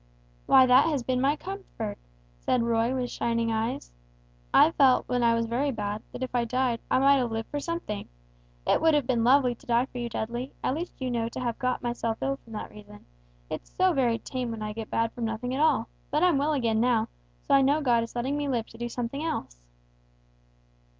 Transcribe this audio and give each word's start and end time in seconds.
"Why 0.47 0.65
that 0.65 0.87
has 0.87 1.03
been 1.03 1.21
my 1.21 1.35
comfort," 1.35 1.99
said 2.39 2.63
Roy, 2.63 2.95
with 2.95 3.11
shining 3.11 3.51
eyes; 3.51 3.91
"I 4.51 4.71
felt 4.71 5.07
when 5.07 5.21
I 5.21 5.35
was 5.35 5.45
very 5.45 5.69
bad, 5.69 6.01
that 6.11 6.23
if 6.23 6.33
I 6.33 6.43
died, 6.43 6.79
I 6.89 6.97
might 6.97 7.17
have 7.17 7.31
lived 7.31 7.49
for 7.51 7.59
something. 7.59 8.09
It 8.65 8.81
would 8.81 8.95
have 8.95 9.05
been 9.05 9.23
lovely 9.23 9.53
to 9.53 9.65
die 9.67 9.85
for 9.85 9.99
you, 9.99 10.09
Dudley 10.09 10.53
at 10.63 10.73
least 10.73 10.99
you 10.99 11.11
know 11.11 11.29
to 11.29 11.39
have 11.41 11.59
got 11.59 11.83
myself 11.83 12.17
ill 12.19 12.37
from 12.43 12.53
that 12.53 12.71
reason; 12.71 13.05
it's 13.47 13.69
so 13.71 13.93
very 13.93 14.17
tame 14.17 14.49
when 14.49 14.63
I 14.63 14.73
get 14.73 14.89
bad 14.89 15.11
from 15.11 15.25
nothing 15.25 15.53
at 15.53 15.61
all; 15.61 15.87
but 16.09 16.23
I'm 16.23 16.39
well 16.39 16.53
again 16.53 16.79
now, 16.79 17.07
so 17.43 17.53
I 17.53 17.61
know 17.61 17.79
God 17.79 18.01
is 18.03 18.15
letting 18.15 18.35
me 18.35 18.49
live 18.49 18.65
to 18.69 18.79
do 18.79 18.89
something 18.89 19.23
else!" 19.23 19.61